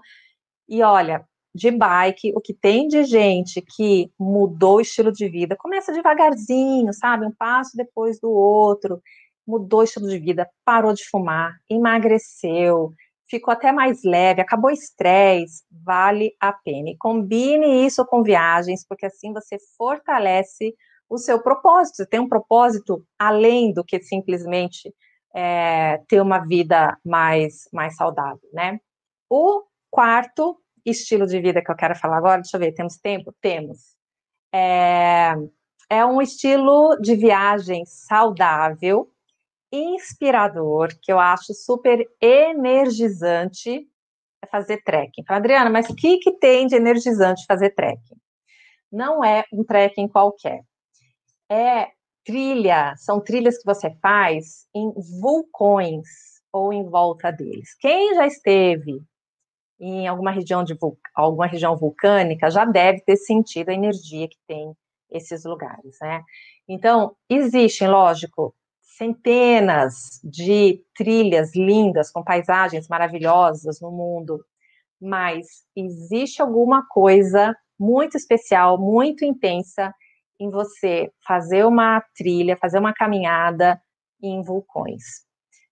[0.70, 5.56] e olha, de bike, o que tem de gente que mudou o estilo de vida,
[5.58, 7.26] começa devagarzinho, sabe?
[7.26, 9.02] Um passo depois do outro,
[9.48, 12.94] mudou o estilo de vida, parou de fumar, emagreceu,
[13.30, 16.90] ficou até mais leve, acabou o estresse, vale a pena.
[16.90, 20.76] E combine isso com viagens, porque assim você fortalece
[21.10, 21.98] o seu propósito.
[21.98, 24.94] Você tem um propósito além do que simplesmente
[25.36, 28.80] é, ter uma vida mais, mais saudável, né?
[29.30, 33.34] O quarto estilo de vida que eu quero falar agora, deixa eu ver, temos tempo?
[33.42, 33.96] Temos.
[34.54, 35.36] É,
[35.90, 39.12] é um estilo de viagem saudável,
[39.72, 43.88] inspirador, que eu acho super energizante,
[44.42, 45.24] é fazer trekking.
[45.26, 48.16] Fala, Adriana, mas o que, que tem de energizante fazer trekking?
[48.92, 50.62] Não é um trekking qualquer.
[51.50, 51.90] É
[52.26, 56.08] trilha, são trilhas que você faz em vulcões
[56.52, 57.76] ou em volta deles.
[57.80, 59.04] Quem já esteve
[59.80, 60.76] em alguma região de
[61.16, 64.74] alguma região vulcânica já deve ter sentido a energia que tem
[65.12, 66.24] esses lugares, né?
[66.68, 74.44] Então, existem, lógico, centenas de trilhas lindas com paisagens maravilhosas no mundo,
[75.02, 79.94] mas existe alguma coisa muito especial, muito intensa
[80.40, 83.82] em você fazer uma trilha, fazer uma caminhada
[84.22, 85.04] em vulcões.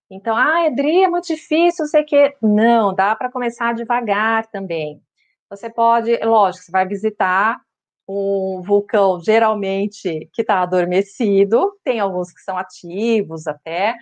[0.10, 2.36] Então, ah, Edri, é muito difícil, sei que.
[2.42, 5.02] Não, dá para começar devagar também.
[5.50, 7.60] Você pode, lógico, você vai visitar
[8.08, 13.96] um vulcão geralmente que está adormecido, tem alguns que são ativos até.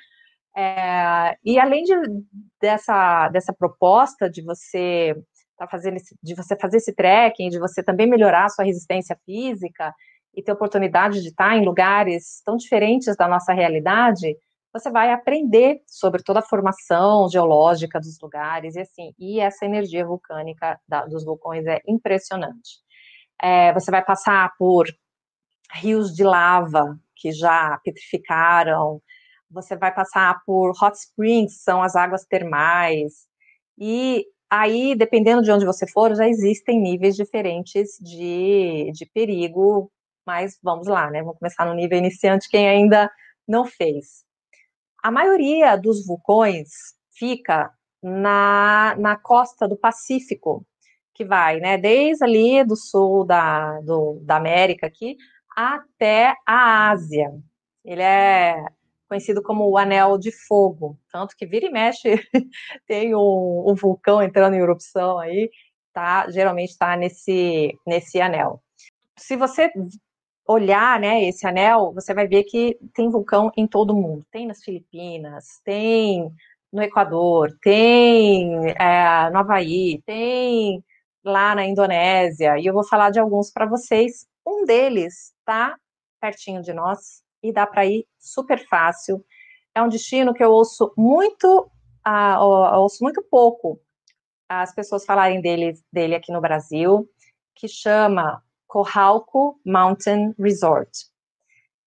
[0.56, 1.94] É, e além de,
[2.60, 5.16] dessa, dessa proposta de você
[5.58, 9.18] tá fazendo esse, de você fazer esse trekking, de você também melhorar a sua resistência
[9.26, 9.94] física
[10.36, 14.36] e ter oportunidade de estar em lugares tão diferentes da nossa realidade,
[14.74, 20.06] você vai aprender sobre toda a formação geológica dos lugares e assim, e essa energia
[20.06, 22.80] vulcânica da, dos vulcões é impressionante.
[23.42, 24.88] É, você vai passar por
[25.74, 29.02] rios de lava que já petrificaram,
[29.50, 33.28] você vai passar por hot springs, são as águas termais,
[33.78, 39.92] e aí, dependendo de onde você for, já existem níveis diferentes de, de perigo,
[40.32, 41.22] mas vamos lá, né?
[41.22, 43.12] Vamos começar no nível iniciante, quem ainda
[43.46, 44.24] não fez.
[45.04, 46.70] A maioria dos vulcões
[47.12, 47.70] fica
[48.02, 50.66] na, na costa do Pacífico,
[51.14, 55.18] que vai, né, desde ali do sul da, do, da América aqui
[55.54, 57.30] até a Ásia.
[57.84, 58.56] Ele é
[59.10, 62.16] conhecido como o Anel de Fogo, tanto que vira e mexe
[62.88, 65.52] tem um, um vulcão entrando em erupção aí,
[65.92, 66.30] tá?
[66.32, 68.64] Geralmente está nesse nesse anel.
[69.18, 69.72] Se você
[70.52, 74.26] olhar, né, esse anel, você vai ver que tem vulcão em todo o mundo.
[74.32, 76.32] Tem nas Filipinas, tem
[76.72, 80.84] no Equador, tem é, no Havaí, tem
[81.24, 84.28] lá na Indonésia, e eu vou falar de alguns para vocês.
[84.46, 85.76] Um deles está
[86.20, 89.24] pertinho de nós e dá para ir super fácil.
[89.76, 91.70] É um destino que eu ouço muito,
[92.08, 93.80] uh, ouço muito pouco
[94.60, 97.10] as pessoas falarem dele, dele aqui no Brasil,
[97.56, 101.08] que chama Corralco Mountain Resort.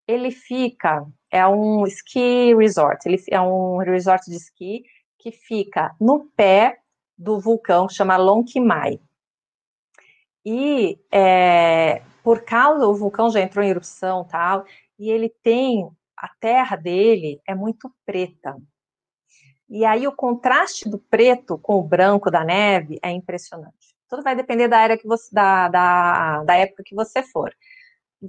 [0.07, 4.85] Ele fica, é um ski resort, ele é um resort de esqui
[5.19, 6.79] que fica no pé
[7.17, 9.01] do vulcão, chama Lonquimai.
[10.45, 14.67] E é, por causa, o vulcão já entrou em erupção tal,
[14.99, 18.61] e ele tem, a terra dele é muito preta.
[19.71, 23.94] E aí o contraste do preto com o branco da neve é impressionante.
[24.09, 27.53] Tudo vai depender da, era que você, da, da, da época que você for.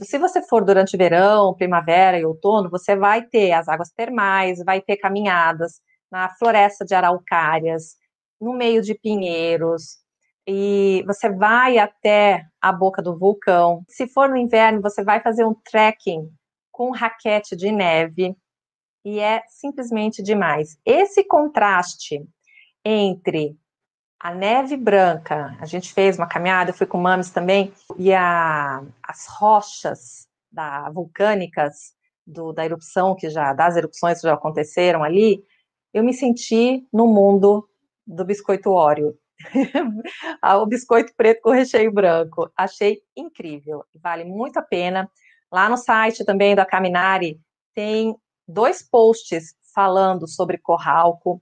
[0.02, 4.82] Se você for durante verão, primavera e outono, você vai ter as águas termais, vai
[4.82, 7.96] ter caminhadas na floresta de araucárias,
[8.40, 10.00] no meio de pinheiros,
[10.48, 13.84] e você vai até a boca do vulcão.
[13.90, 16.30] Se for no inverno, você vai fazer um trekking
[16.72, 18.36] com raquete de neve
[19.04, 20.78] e é simplesmente demais.
[20.86, 22.28] Esse contraste
[22.84, 23.58] entre
[24.26, 28.82] a neve branca, a gente fez uma caminhada, eu fui com mames também, e a,
[29.04, 31.94] as rochas da, vulcânicas
[32.26, 35.44] do, da erupção que já, das erupções que já aconteceram ali,
[35.94, 37.70] eu me senti no mundo
[38.08, 39.16] do biscoito óleo.
[40.60, 42.52] o biscoito preto com recheio branco.
[42.58, 45.08] Achei incrível, vale muito a pena.
[45.52, 47.40] Lá no site também da Caminari
[47.76, 48.16] tem
[48.48, 51.40] dois posts falando sobre Corralco.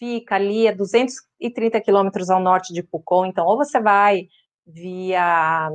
[0.00, 3.26] Fica ali a 230 quilômetros ao norte de Pucón.
[3.26, 4.28] Então, ou você vai
[4.66, 5.70] via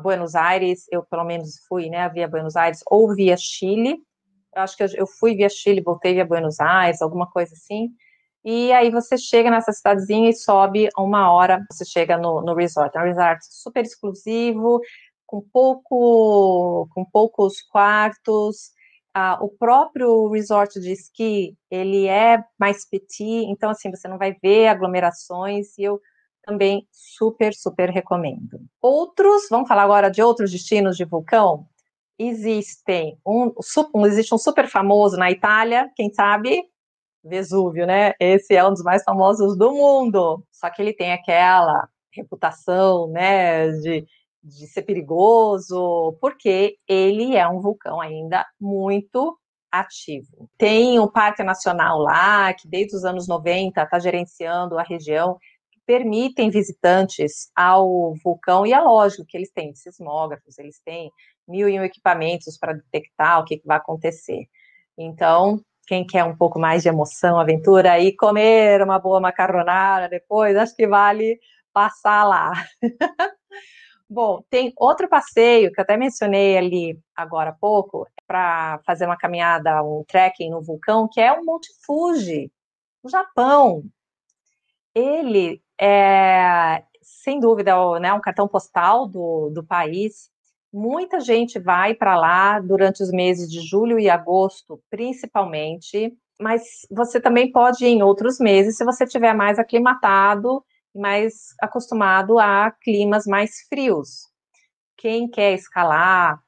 [0.00, 3.98] Buenos Aires, eu pelo menos fui, né, via Buenos Aires, ou via Chile.
[4.54, 7.90] Eu acho que eu, fui via Chile, voltei via Buenos Aires, alguma coisa assim.
[8.44, 12.96] E aí você chega nessa cidadezinha e sobe uma hora, você chega no, no resort.
[12.96, 14.80] É um resort super exclusivo,
[15.26, 18.70] com pouco, com poucos quartos,
[19.40, 24.68] o próprio resort de esqui, ele é mais petit, então, assim, você não vai ver
[24.68, 26.00] aglomerações, e eu
[26.42, 28.60] também super, super recomendo.
[28.80, 31.66] Outros, vamos falar agora de outros destinos de vulcão?
[32.18, 33.52] Existem um,
[33.94, 36.62] um, existe um super famoso na Itália, quem sabe?
[37.24, 38.14] Vesúvio, né?
[38.18, 40.44] Esse é um dos mais famosos do mundo.
[40.50, 44.06] Só que ele tem aquela reputação, né, de
[44.42, 49.38] de ser perigoso, porque ele é um vulcão ainda muito
[49.70, 50.50] ativo.
[50.58, 55.38] Tem um parque nacional lá, que desde os anos 90 está gerenciando a região,
[55.70, 61.10] que permitem visitantes ao vulcão, e é lógico que eles têm sismógrafos, eles têm
[61.48, 64.46] mil e um equipamentos para detectar o que, que vai acontecer.
[64.98, 70.56] Então, quem quer um pouco mais de emoção, aventura, e comer uma boa macarronada depois,
[70.56, 71.38] acho que vale
[71.72, 72.52] passar lá.
[74.12, 79.16] Bom, tem outro passeio que eu até mencionei ali agora há pouco, para fazer uma
[79.16, 82.52] caminhada, um trekking no vulcão, que é o Monte Fuji,
[83.02, 83.82] no Japão.
[84.94, 90.30] Ele é, sem dúvida, né, um cartão postal do, do país.
[90.70, 97.18] Muita gente vai para lá durante os meses de julho e agosto, principalmente, mas você
[97.18, 100.62] também pode ir em outros meses se você estiver mais aclimatado
[100.94, 104.28] mais acostumado a climas mais frios.
[104.96, 106.40] Quem quer escalar,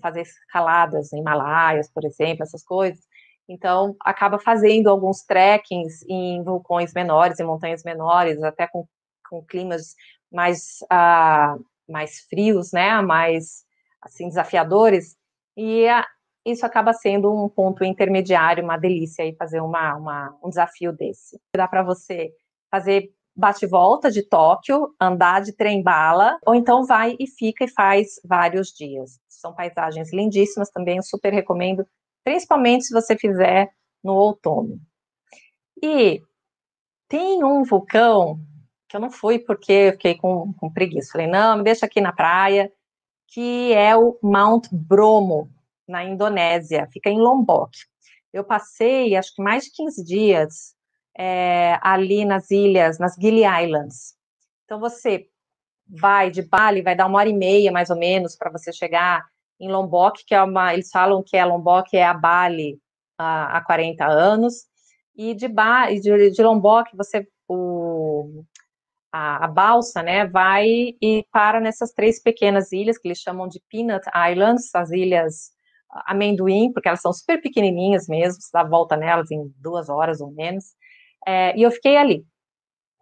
[0.00, 3.00] fazer escaladas em Himalaias, por exemplo, essas coisas,
[3.48, 8.86] então acaba fazendo alguns trekkings em vulcões menores, em montanhas menores, até com,
[9.28, 9.94] com climas
[10.30, 13.64] mais, uh, mais frios, né, mais
[14.00, 15.16] assim desafiadores,
[15.56, 15.86] e
[16.44, 21.38] isso acaba sendo um ponto intermediário, uma delícia aí fazer uma, uma um desafio desse.
[21.54, 22.32] Dá para você
[22.70, 28.68] fazer bate-volta de Tóquio, andar de trem-bala, ou então vai e fica e faz vários
[28.68, 29.18] dias.
[29.28, 31.86] São paisagens lindíssimas também, super recomendo,
[32.22, 33.70] principalmente se você fizer
[34.02, 34.78] no outono.
[35.82, 36.22] E
[37.08, 38.38] tem um vulcão
[38.88, 41.12] que eu não fui porque eu fiquei com, com preguiça.
[41.12, 42.70] Falei, não, me deixa aqui na praia,
[43.28, 45.50] que é o Mount Bromo,
[45.88, 47.70] na Indonésia, fica em Lombok.
[48.32, 50.74] Eu passei, acho que mais de 15 dias
[51.16, 54.14] é, ali nas ilhas, nas Gili Islands.
[54.64, 55.26] Então você
[55.86, 59.22] vai de Bali, vai dar uma hora e meia mais ou menos para você chegar
[59.60, 62.78] em Lombok, que é uma, eles falam que a Lombok é a Bali
[63.18, 64.64] há, há 40 anos,
[65.14, 68.44] e de, ba, de, de Lombok você o,
[69.12, 73.60] a, a, balsa, né, vai e para nessas três pequenas ilhas que eles chamam de
[73.68, 75.50] Peanut Islands, as ilhas
[76.06, 80.30] amendoim, porque elas são super pequenininhas mesmo, você dá volta nelas em duas horas ou
[80.30, 80.64] menos.
[81.26, 82.24] É, e eu fiquei ali.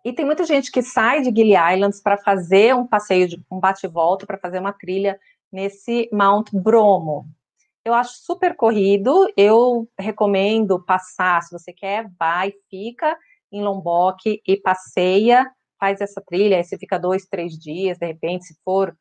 [0.04, 3.60] E tem muita gente que sai de Gili Islands para fazer um passeio, de, um
[3.60, 5.18] bate-volta, para fazer uma trilha
[5.52, 7.26] nesse Mount Bromo.
[7.84, 13.16] Eu acho super corrido, eu recomendo passar, se você quer, vai, fica
[13.50, 18.44] em Lombok e passeia, faz essa trilha, aí você fica dois, três dias, de repente,
[18.44, 18.94] se for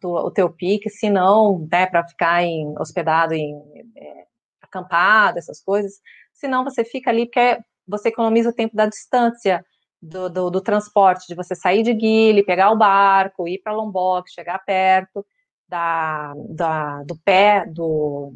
[0.00, 3.54] tua, o teu pique, se não, né, para ficar em, hospedado em
[3.96, 4.26] é,
[4.60, 6.00] acampado, essas coisas,
[6.32, 9.64] se não, você fica ali, porque você economiza o tempo da distância,
[10.00, 14.30] do, do, do, transporte, de você sair de Guile, pegar o barco, ir para Lombok,
[14.30, 15.24] chegar perto
[15.68, 18.32] da, da, do pé do,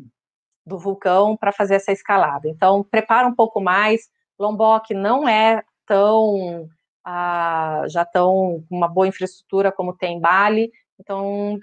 [0.66, 2.48] do vulcão para fazer essa escalada.
[2.48, 4.08] Então, prepara um pouco mais.
[4.38, 6.68] Lombok não é tão
[7.04, 11.58] ah, já tão com uma boa infraestrutura como tem Bali, então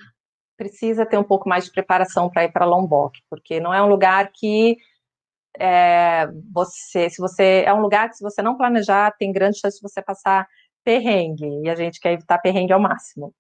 [0.58, 3.88] precisa ter um pouco mais de preparação para ir para Lombok, porque não é um
[3.88, 4.78] lugar que
[5.60, 9.78] é, você, se você é um lugar que se você não planejar, tem grande chance
[9.78, 10.48] de você passar
[10.84, 13.34] perrengue, e a gente quer evitar perrengue ao máximo.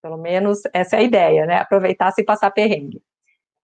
[0.00, 1.58] Pelo menos essa é a ideia, né?
[1.58, 3.02] Aproveitar sem passar perrengue.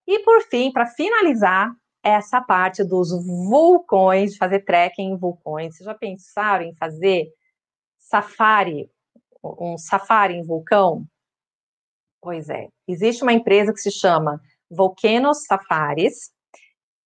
[0.07, 1.73] E por fim, para finalizar
[2.03, 7.29] essa parte dos vulcões, de fazer trekking em vulcões, vocês já pensaram em fazer
[7.97, 8.91] safari,
[9.43, 11.07] um safari em vulcão?
[12.21, 14.41] Pois é, existe uma empresa que se chama
[14.71, 16.33] Volcanoes Safaris,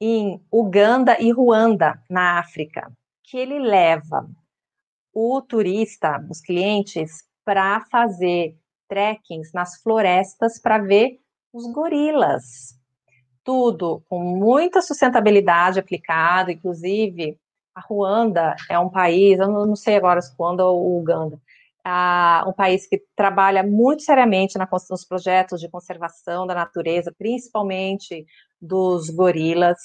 [0.01, 2.93] em Uganda e Ruanda, na África,
[3.25, 4.29] que ele leva
[5.13, 8.57] o turista, os clientes, para fazer
[8.89, 11.19] trekkings nas florestas para ver
[11.53, 12.79] os gorilas.
[13.43, 17.39] Tudo com muita sustentabilidade aplicada, inclusive
[17.75, 21.41] a Ruanda é um país, eu não sei agora se Ruanda ou Uganda,
[22.47, 24.59] um país que trabalha muito seriamente
[24.91, 28.27] nos projetos de conservação da natureza, principalmente
[28.61, 29.79] dos gorilas.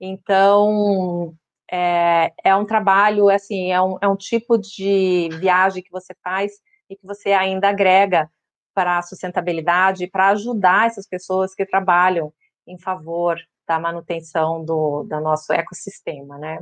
[0.00, 1.34] Então,
[1.70, 6.52] é, é um trabalho, assim, é um, é um tipo de viagem que você faz
[6.88, 8.30] e que você ainda agrega
[8.72, 12.32] para a sustentabilidade, para ajudar essas pessoas que trabalham
[12.66, 13.36] em favor
[13.66, 16.60] da manutenção do, do nosso ecossistema, né?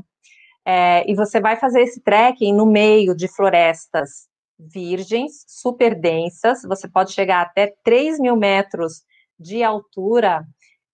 [0.64, 4.27] É, e você vai fazer esse trekking no meio de florestas
[4.58, 9.04] virgens, super densas, você pode chegar até 3 mil metros
[9.38, 10.44] de altura,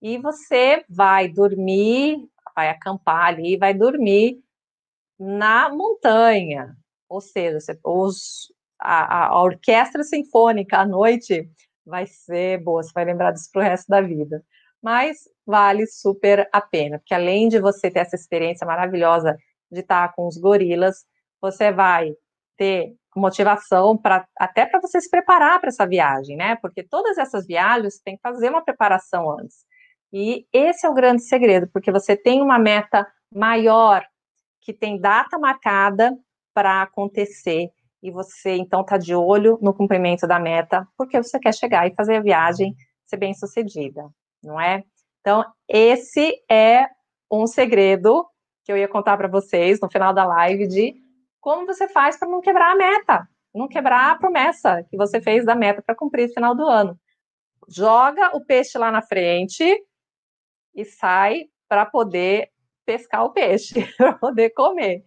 [0.01, 4.39] e você vai dormir, vai acampar ali, vai dormir
[5.17, 6.75] na montanha,
[7.09, 11.49] ou seja, você, os, a, a, orquestra sinfônica à noite
[11.85, 14.43] vai ser boa, você vai lembrar disso pro resto da vida.
[14.81, 19.35] Mas vale super a pena, porque além de você ter essa experiência maravilhosa
[19.71, 21.05] de estar com os gorilas,
[21.41, 22.13] você vai
[22.57, 26.55] ter motivação para até para você se preparar para essa viagem, né?
[26.57, 29.65] Porque todas essas viagens tem que fazer uma preparação antes.
[30.11, 34.05] E esse é o grande segredo, porque você tem uma meta maior
[34.61, 36.15] que tem data marcada
[36.53, 37.69] para acontecer
[38.01, 41.95] e você então está de olho no cumprimento da meta, porque você quer chegar e
[41.95, 42.75] fazer a viagem
[43.05, 44.09] ser bem sucedida,
[44.43, 44.83] não é?
[45.21, 46.87] Então, esse é
[47.31, 48.25] um segredo
[48.63, 50.95] que eu ia contar para vocês no final da live de
[51.45, 55.45] como você faz para não quebrar a meta, não quebrar a promessa que você fez
[55.45, 56.99] da meta para cumprir no final do ano.
[57.69, 59.63] Joga o peixe lá na frente
[60.73, 62.49] e sai para poder
[62.83, 65.03] pescar o peixe, para poder comer.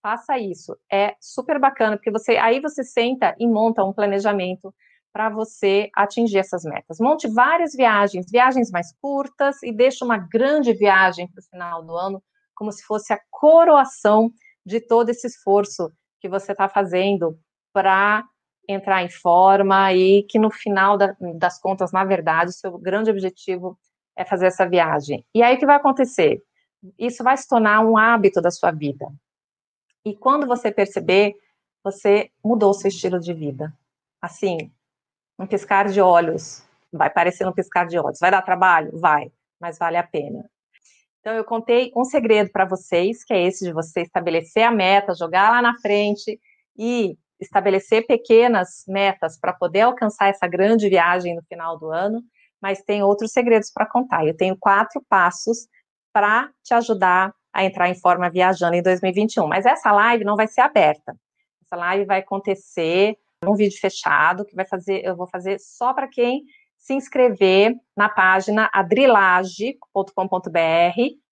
[0.00, 0.78] Faça isso.
[0.90, 4.72] É super bacana, porque você aí você senta e monta um planejamento
[5.12, 7.00] para você atingir essas metas.
[7.00, 11.96] Monte várias viagens, viagens mais curtas e deixe uma grande viagem para o final do
[11.96, 12.22] ano,
[12.54, 14.30] como se fosse a coroação
[14.70, 17.36] de todo esse esforço que você está fazendo
[17.72, 18.24] para
[18.68, 23.10] entrar em forma e que no final da, das contas, na verdade, o seu grande
[23.10, 23.76] objetivo
[24.16, 25.26] é fazer essa viagem.
[25.34, 26.40] E aí o que vai acontecer?
[26.96, 29.12] Isso vai se tornar um hábito da sua vida.
[30.04, 31.34] E quando você perceber,
[31.82, 33.74] você mudou seu estilo de vida.
[34.22, 34.70] Assim,
[35.36, 36.62] um piscar de olhos.
[36.92, 38.20] Vai parecer um piscar de olhos.
[38.20, 38.96] Vai dar trabalho?
[38.96, 40.48] Vai, mas vale a pena.
[41.20, 45.14] Então, eu contei um segredo para vocês, que é esse de você estabelecer a meta,
[45.14, 46.40] jogar lá na frente
[46.78, 52.22] e estabelecer pequenas metas para poder alcançar essa grande viagem no final do ano,
[52.60, 54.26] mas tem outros segredos para contar.
[54.26, 55.66] Eu tenho quatro passos
[56.12, 59.46] para te ajudar a entrar em forma viajando em 2021.
[59.46, 61.14] Mas essa live não vai ser aberta.
[61.64, 66.08] Essa live vai acontecer num vídeo fechado que vai fazer, eu vou fazer só para
[66.08, 66.42] quem
[66.80, 69.78] se inscrever na página adrilage.com.br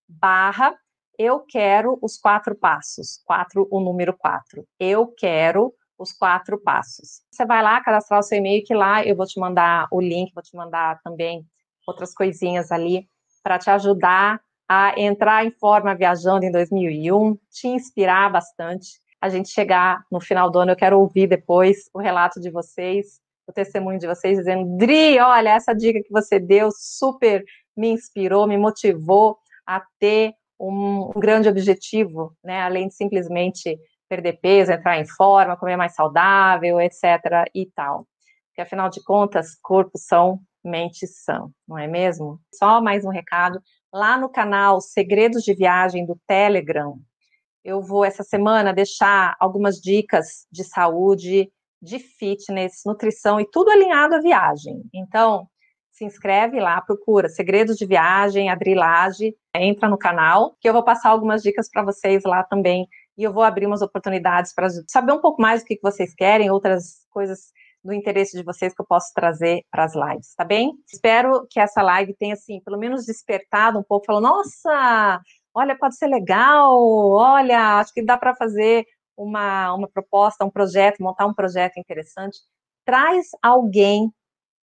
[0.07, 0.79] barra
[1.19, 4.65] eu quero os quatro passos, quatro, o número quatro.
[4.79, 7.23] Eu quero os quatro passos.
[7.29, 10.33] Você vai lá, cadastrar o seu e-mail, que lá eu vou te mandar o link,
[10.33, 11.45] vou te mandar também
[11.89, 13.09] outras coisinhas ali
[13.43, 19.49] para te ajudar a entrar em forma viajando em 2001, te inspirar bastante a gente
[19.49, 23.99] chegar no final do ano, eu quero ouvir depois o relato de vocês, o testemunho
[23.99, 27.43] de vocês, dizendo, Dri, olha, essa dica que você deu super
[27.77, 32.61] me inspirou, me motivou a ter um, um grande objetivo, né?
[32.61, 33.79] Além de simplesmente
[34.09, 37.47] perder peso, entrar em forma, comer mais saudável, etc.
[37.55, 38.07] e tal.
[38.49, 42.41] Porque afinal de contas, corpos são mentes são, não é mesmo?
[42.53, 43.61] Só mais um recado.
[43.93, 46.99] Lá no canal Segredos de Viagem do Telegram,
[47.65, 54.15] eu vou essa semana deixar algumas dicas de saúde, de fitness, nutrição e tudo alinhado
[54.15, 54.83] à viagem.
[54.93, 55.49] Então,
[55.93, 61.11] se inscreve lá, procura Segredos de Viagem, Adrilage, entra no canal, que eu vou passar
[61.11, 62.87] algumas dicas para vocês lá também.
[63.17, 66.51] E eu vou abrir umas oportunidades para saber um pouco mais do que vocês querem,
[66.51, 67.53] outras coisas
[67.83, 70.73] do interesse de vocês que eu posso trazer para as lives, tá bem?
[70.93, 75.21] Espero que essa live tenha, assim, pelo menos despertado um pouco, falou, nossa,
[75.55, 78.85] olha, pode ser legal, olha, acho que dá para fazer
[79.19, 82.39] uma, uma proposta, um projeto, montar um projeto interessante.
[82.85, 84.13] Traz alguém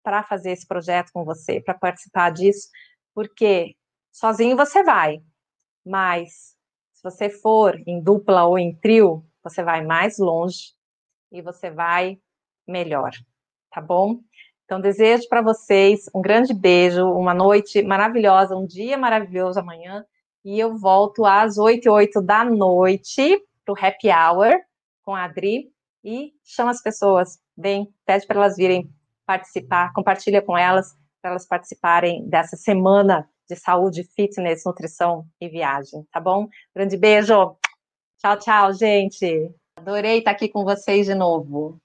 [0.01, 2.70] para fazer esse projeto com você, para participar disso,
[3.14, 3.76] porque
[4.12, 5.22] sozinho você vai,
[5.86, 6.56] mas
[6.93, 10.74] se você for em dupla ou em trio, você vai mais longe
[11.32, 12.18] e você vai
[12.68, 13.12] melhor,
[13.72, 14.22] tá bom?
[14.64, 20.03] Então, desejo para vocês um grande beijo, uma noite maravilhosa, um dia maravilhoso amanhã.
[20.43, 24.53] E eu volto às 8 e 8 da noite para o Happy Hour
[25.03, 25.72] com a Adri.
[26.03, 28.88] E chama as pessoas, vem, pede para elas virem
[29.26, 36.05] participar, compartilha com elas, para elas participarem dessa semana de saúde, fitness, nutrição e viagem,
[36.11, 36.47] tá bom?
[36.76, 37.57] Grande beijo.
[38.20, 39.51] Tchau, tchau, gente.
[39.76, 41.80] Adorei estar aqui com vocês de novo.